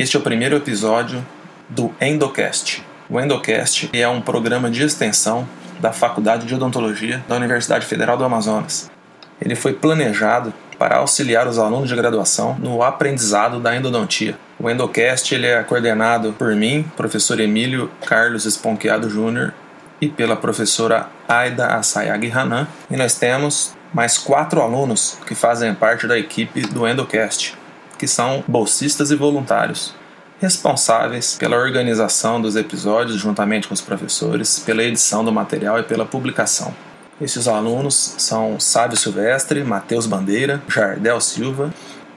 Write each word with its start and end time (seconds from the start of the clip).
Este 0.00 0.16
é 0.16 0.18
o 0.18 0.22
primeiro 0.22 0.56
episódio 0.56 1.22
do 1.68 1.94
Endocast. 2.00 2.82
O 3.06 3.20
Endocast 3.20 3.90
é 3.92 4.08
um 4.08 4.22
programa 4.22 4.70
de 4.70 4.82
extensão 4.82 5.46
da 5.78 5.92
Faculdade 5.92 6.46
de 6.46 6.54
Odontologia 6.54 7.22
da 7.28 7.36
Universidade 7.36 7.84
Federal 7.84 8.16
do 8.16 8.24
Amazonas. 8.24 8.90
Ele 9.38 9.54
foi 9.54 9.74
planejado 9.74 10.54
para 10.78 10.96
auxiliar 10.96 11.46
os 11.46 11.58
alunos 11.58 11.86
de 11.86 11.94
graduação 11.94 12.56
no 12.58 12.82
aprendizado 12.82 13.60
da 13.60 13.76
endodontia. 13.76 14.38
O 14.58 14.70
Endocast 14.70 15.34
ele 15.34 15.46
é 15.46 15.62
coordenado 15.62 16.32
por 16.32 16.54
mim, 16.54 16.90
professor 16.96 17.38
Emílio 17.38 17.90
Carlos 18.06 18.46
Esponqueado 18.46 19.10
Júnior, 19.10 19.52
e 20.00 20.08
pela 20.08 20.34
professora 20.34 21.10
Aida 21.28 21.74
Asayag 21.74 22.32
Hanan, 22.32 22.66
e 22.90 22.96
nós 22.96 23.16
temos 23.16 23.76
mais 23.92 24.16
quatro 24.16 24.62
alunos 24.62 25.18
que 25.26 25.34
fazem 25.34 25.74
parte 25.74 26.06
da 26.06 26.18
equipe 26.18 26.62
do 26.62 26.88
Endocast, 26.88 27.59
que 28.00 28.08
são 28.08 28.42
bolsistas 28.48 29.10
e 29.10 29.14
voluntários, 29.14 29.94
responsáveis 30.40 31.36
pela 31.38 31.58
organização 31.58 32.40
dos 32.40 32.56
episódios 32.56 33.20
juntamente 33.20 33.68
com 33.68 33.74
os 33.74 33.82
professores, 33.82 34.58
pela 34.58 34.82
edição 34.82 35.22
do 35.22 35.30
material 35.30 35.78
e 35.78 35.82
pela 35.82 36.06
publicação. 36.06 36.74
Esses 37.20 37.46
alunos 37.46 38.14
são 38.16 38.58
Sávio 38.58 38.96
Silvestre, 38.96 39.62
Matheus 39.62 40.06
Bandeira, 40.06 40.62
Jardel 40.66 41.20
Silva, 41.20 41.74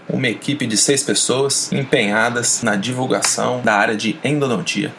uma 0.08 0.30
equipe 0.30 0.66
de 0.66 0.78
seis 0.78 1.04
pessoas 1.04 1.70
empenhadas 1.74 2.64
na 2.64 2.78
divulgação 2.78 3.60
da 3.62 3.74
área 3.74 3.98
de 3.98 4.18
endodontia. 4.24 4.94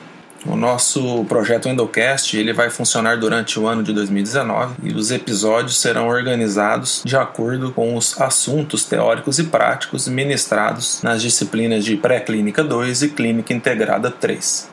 O 0.47 0.57
nosso 0.57 1.25
projeto 1.25 1.69
Endocast 1.69 2.37
ele 2.37 2.53
vai 2.53 2.69
funcionar 2.69 3.16
durante 3.16 3.59
o 3.59 3.66
ano 3.66 3.83
de 3.83 3.95
2019 3.95 4.75
e 4.83 4.93
os 4.93 5.11
episódios 5.11 5.80
serão 5.80 6.07
organizados 6.07 7.03
de 7.05 7.17
acordo 7.17 7.73
com 7.73 7.97
os 7.97 8.20
assuntos 8.20 8.84
teóricos 8.84 9.39
e 9.39 9.45
práticos 9.45 10.07
ministrados 10.07 11.01
nas 11.03 11.23
disciplinas 11.23 11.83
de 11.83 11.97
Pré-Clínica 11.97 12.62
2 12.62 13.03
e 13.03 13.09
Clínica 13.09 13.55
Integrada 13.55 14.11
3. 14.11 14.69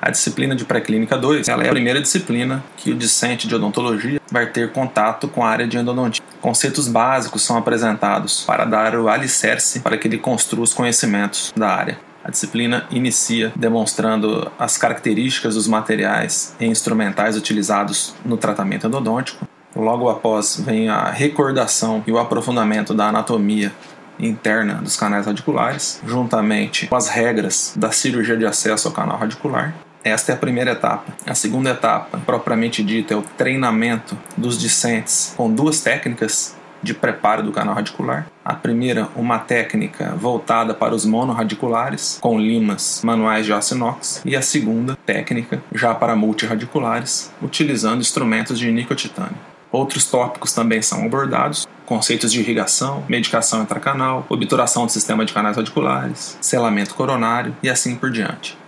A 0.00 0.10
disciplina 0.10 0.56
de 0.56 0.64
Pré-Clínica 0.64 1.18
2 1.18 1.48
ela 1.48 1.64
é 1.64 1.66
a 1.66 1.70
primeira 1.70 2.00
disciplina 2.00 2.64
que 2.78 2.90
o 2.90 2.96
discente 2.96 3.46
de 3.46 3.54
odontologia 3.54 4.18
vai 4.32 4.46
ter 4.46 4.72
contato 4.72 5.28
com 5.28 5.44
a 5.44 5.50
área 5.50 5.66
de 5.66 5.76
endodontia. 5.76 6.24
Conceitos 6.40 6.88
básicos 6.88 7.42
são 7.42 7.58
apresentados 7.58 8.42
para 8.44 8.64
dar 8.64 8.96
o 8.96 9.10
alicerce 9.10 9.80
para 9.80 9.98
que 9.98 10.08
ele 10.08 10.16
construa 10.16 10.64
os 10.64 10.72
conhecimentos 10.72 11.52
da 11.54 11.68
área. 11.68 12.09
A 12.30 12.38
disciplina 12.40 12.86
inicia 12.92 13.52
demonstrando 13.56 14.52
as 14.56 14.78
características 14.78 15.56
dos 15.56 15.66
materiais 15.66 16.54
e 16.60 16.64
instrumentais 16.64 17.36
utilizados 17.36 18.14
no 18.24 18.36
tratamento 18.36 18.86
endodôntico. 18.86 19.48
Logo 19.74 20.08
após 20.08 20.62
vem 20.64 20.88
a 20.88 21.10
recordação 21.10 22.04
e 22.06 22.12
o 22.12 22.18
aprofundamento 22.20 22.94
da 22.94 23.08
anatomia 23.08 23.72
interna 24.16 24.74
dos 24.74 24.96
canais 24.96 25.26
radiculares, 25.26 26.00
juntamente 26.06 26.86
com 26.86 26.94
as 26.94 27.08
regras 27.08 27.72
da 27.74 27.90
cirurgia 27.90 28.36
de 28.36 28.46
acesso 28.46 28.86
ao 28.86 28.94
canal 28.94 29.18
radicular. 29.18 29.74
Esta 30.04 30.30
é 30.30 30.34
a 30.36 30.38
primeira 30.38 30.70
etapa. 30.70 31.12
A 31.26 31.34
segunda 31.34 31.70
etapa, 31.70 32.16
propriamente 32.24 32.80
dita, 32.84 33.12
é 33.12 33.16
o 33.16 33.22
treinamento 33.22 34.16
dos 34.36 34.56
discentes 34.56 35.34
com 35.36 35.52
duas 35.52 35.80
técnicas 35.80 36.54
de 36.80 36.94
preparo 36.94 37.42
do 37.42 37.50
canal 37.50 37.74
radicular. 37.74 38.26
A 38.50 38.54
primeira, 38.54 39.08
uma 39.14 39.38
técnica 39.38 40.12
voltada 40.16 40.74
para 40.74 40.92
os 40.92 41.04
monorradiculares, 41.04 42.18
com 42.20 42.36
limas 42.36 43.00
manuais 43.04 43.46
de 43.46 43.52
aço 43.52 43.76
inox, 43.76 44.20
e 44.24 44.34
a 44.34 44.42
segunda 44.42 44.96
técnica, 45.06 45.62
já 45.72 45.94
para 45.94 46.16
multirradiculares, 46.16 47.30
utilizando 47.40 48.00
instrumentos 48.00 48.58
de 48.58 48.68
nicotitânio. 48.72 49.38
Outros 49.70 50.06
tópicos 50.06 50.52
também 50.52 50.82
são 50.82 51.04
abordados, 51.04 51.64
conceitos 51.86 52.32
de 52.32 52.40
irrigação, 52.40 53.04
medicação 53.08 53.62
intracanal, 53.62 54.26
obturação 54.28 54.84
do 54.84 54.90
sistema 54.90 55.24
de 55.24 55.32
canais 55.32 55.56
radiculares, 55.56 56.36
selamento 56.40 56.96
coronário 56.96 57.56
e 57.62 57.70
assim 57.70 57.94
por 57.94 58.10
diante. 58.10 58.58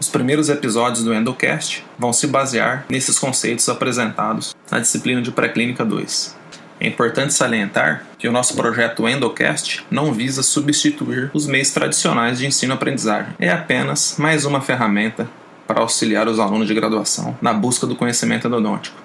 Os 0.00 0.08
primeiros 0.08 0.48
episódios 0.48 1.04
do 1.04 1.12
Endocast 1.12 1.84
vão 1.98 2.14
se 2.14 2.26
basear 2.26 2.86
nesses 2.88 3.18
conceitos 3.18 3.68
apresentados 3.68 4.56
na 4.70 4.78
disciplina 4.78 5.20
de 5.20 5.30
Pré-Clínica 5.30 5.84
2. 5.84 6.40
É 6.82 6.88
importante 6.88 7.32
salientar 7.32 8.02
que 8.18 8.26
o 8.26 8.32
nosso 8.32 8.56
projeto 8.56 9.08
Endocast 9.08 9.86
não 9.88 10.12
visa 10.12 10.42
substituir 10.42 11.30
os 11.32 11.46
meios 11.46 11.70
tradicionais 11.70 12.40
de 12.40 12.46
ensino-aprendizagem. 12.46 13.34
É 13.38 13.50
apenas 13.50 14.16
mais 14.18 14.44
uma 14.44 14.60
ferramenta 14.60 15.28
para 15.64 15.80
auxiliar 15.80 16.26
os 16.26 16.40
alunos 16.40 16.66
de 16.66 16.74
graduação 16.74 17.38
na 17.40 17.52
busca 17.52 17.86
do 17.86 17.94
conhecimento 17.94 18.48
endodôntico. 18.48 19.00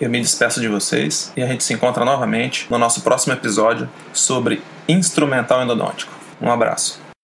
Eu 0.00 0.10
me 0.10 0.20
despeço 0.20 0.60
de 0.60 0.66
vocês 0.66 1.32
e 1.36 1.42
a 1.42 1.46
gente 1.46 1.62
se 1.62 1.72
encontra 1.72 2.04
novamente 2.04 2.66
no 2.68 2.78
nosso 2.78 3.00
próximo 3.02 3.32
episódio 3.32 3.88
sobre 4.12 4.60
instrumental 4.88 5.62
endodôntico. 5.62 6.12
Um 6.42 6.50
abraço. 6.50 7.09